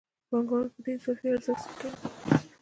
پانګوال 0.29 0.65
په 0.73 0.79
دې 0.85 0.91
اضافي 0.97 1.25
ارزښت 1.31 1.63
څه 1.65 1.73
کوي 1.79 1.91